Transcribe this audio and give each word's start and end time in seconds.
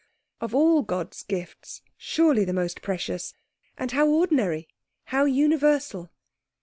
Of 0.39 0.55
all 0.55 0.81
God's 0.81 1.21
gifts, 1.21 1.83
surely 1.95 2.43
the 2.43 2.53
most 2.53 2.81
precious. 2.81 3.35
And 3.77 3.91
how 3.91 4.07
ordinary, 4.09 4.67
how 5.03 5.25
universal. 5.25 6.09